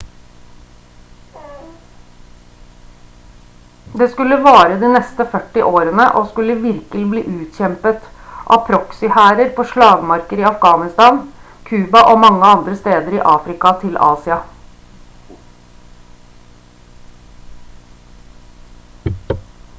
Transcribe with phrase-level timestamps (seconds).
[4.01, 8.07] det skulle vare de neste 40 årene og skulle virkelig bli utkjempet
[8.55, 11.19] av proxyhærer på slagmarker i afghanistan
[11.69, 14.39] cuba og mange andre steder i afrika til asia